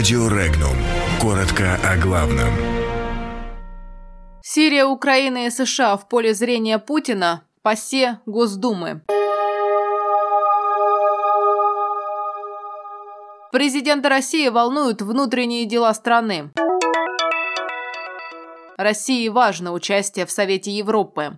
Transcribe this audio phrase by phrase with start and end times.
[0.00, 0.76] Радио Регнум.
[1.20, 2.48] Коротко о главном.
[4.40, 7.42] Сирия, Украина и США в поле зрения Путина.
[7.60, 9.02] Пасе Госдумы.
[13.52, 16.50] Президента России волнуют внутренние дела страны.
[18.78, 21.36] России важно участие в Совете Европы.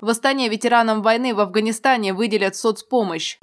[0.00, 3.38] Восстание ветеранам войны в Афганистане выделят соцпомощь.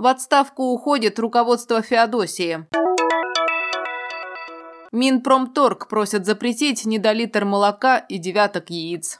[0.00, 2.66] В отставку уходит руководство Феодосии.
[4.92, 9.18] Минпромторг просят запретить недолитр молока и девяток яиц.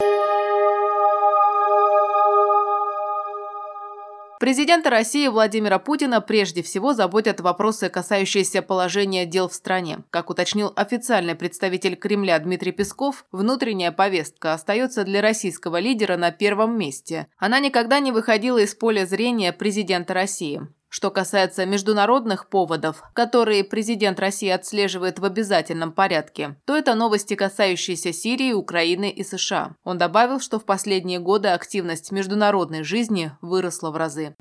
[4.41, 9.99] Президента России Владимира Путина прежде всего заботят вопросы, касающиеся положения дел в стране.
[10.09, 16.75] Как уточнил официальный представитель Кремля Дмитрий Песков, внутренняя повестка остается для российского лидера на первом
[16.75, 17.27] месте.
[17.37, 20.67] Она никогда не выходила из поля зрения президента России.
[20.93, 28.11] Что касается международных поводов, которые президент России отслеживает в обязательном порядке, то это новости, касающиеся
[28.11, 29.77] Сирии, Украины и США.
[29.85, 34.35] Он добавил, что в последние годы активность международной жизни выросла в разы.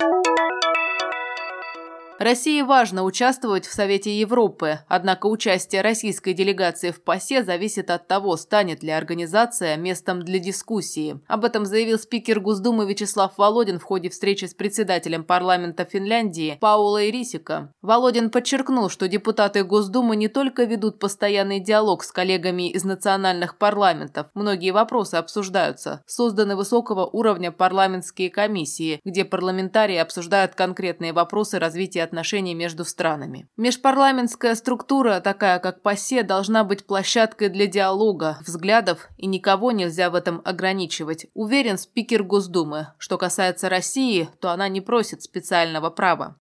[2.21, 8.37] России важно участвовать в Совете Европы, однако участие российской делегации в ПАСЕ зависит от того,
[8.37, 11.19] станет ли организация местом для дискуссии.
[11.29, 17.09] Об этом заявил спикер Госдумы Вячеслав Володин в ходе встречи с председателем парламента Финляндии Паула
[17.09, 17.73] Ирисика.
[17.81, 24.27] Володин подчеркнул, что депутаты Госдумы не только ведут постоянный диалог с коллегами из национальных парламентов,
[24.35, 26.03] многие вопросы обсуждаются.
[26.05, 33.49] Созданы высокого уровня парламентские комиссии, где парламентарии обсуждают конкретные вопросы развития отношений между странами.
[33.57, 40.17] Межпарламентская структура, такая как ПАСЕ, должна быть площадкой для диалога, взглядов, и никого нельзя в
[40.17, 41.27] этом ограничивать.
[41.35, 42.89] Уверен спикер Госдумы.
[42.99, 46.37] Что касается России, то она не просит специального права.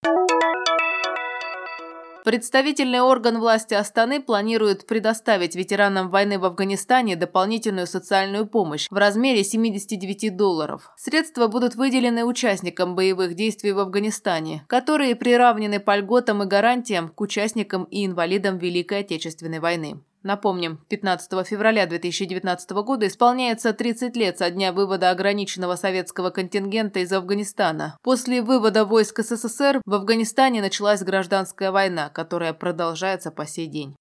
[2.30, 9.44] Представительный орган власти Астаны планирует предоставить ветеранам войны в Афганистане дополнительную социальную помощь в размере
[9.44, 10.92] 79 долларов.
[10.96, 17.20] Средства будут выделены участникам боевых действий в Афганистане, которые приравнены по льготам и гарантиям к
[17.20, 20.00] участникам и инвалидам Великой Отечественной войны.
[20.24, 27.12] Напомним, 15 февраля 2019 года исполняется 30 лет со дня вывода ограниченного советского контингента из
[27.14, 27.98] Афганистана.
[28.04, 33.96] После вывода войск СССР в Афганистане началась гражданская война, которая продолжается по сей день.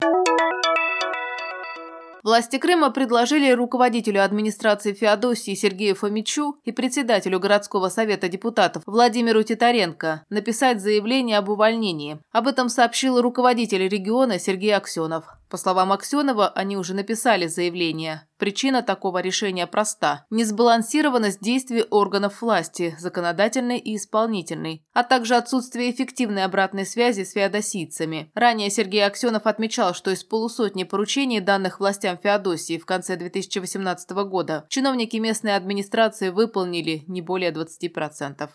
[2.24, 10.24] Власти Крыма предложили руководителю администрации Феодосии Сергею Фомичу и председателю городского совета депутатов Владимиру Титаренко
[10.28, 12.18] написать заявление об увольнении.
[12.32, 15.24] Об этом сообщил руководитель региона Сергей Аксенов.
[15.50, 18.26] По словам Аксенова, они уже написали заявление.
[18.38, 26.44] Причина такого решения проста– несбалансированность действий органов власти, законодательной и исполнительной, а также отсутствие эффективной
[26.44, 28.30] обратной связи с феодосийцами.
[28.34, 34.66] Ранее Сергей Аксенов отмечал, что из полусотни поручений, данных властям Феодосии в конце 2018 года,
[34.68, 38.48] чиновники местной администрации выполнили не более 20%.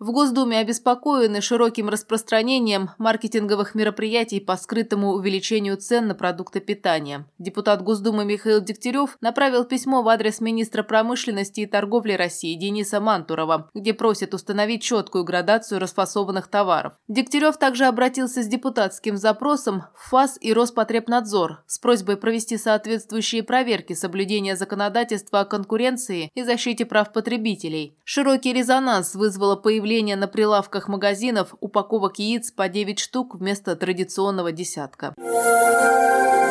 [0.00, 7.26] В Госдуме обеспокоены широким распространением маркетинговых мероприятий по скрытому увеличению цен на продукты питания.
[7.38, 13.68] Депутат Госдумы Михаил Дегтярев направил письмо в адрес министра промышленности и торговли России Дениса Мантурова,
[13.74, 16.94] где просит установить четкую градацию расфасованных товаров.
[17.06, 23.92] Дегтярев также обратился с депутатским запросом в ФАС и Роспотребнадзор с просьбой провести соответствующие проверки
[23.92, 27.98] соблюдения законодательства о конкуренции и защите прав потребителей.
[28.04, 34.52] Широкий резонанс вызвало появление появление на прилавках магазинов упаковок яиц по 9 штук вместо традиционного
[34.52, 35.14] десятка.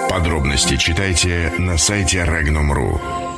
[0.10, 3.29] Подробности читайте на сайте Regnum.ru.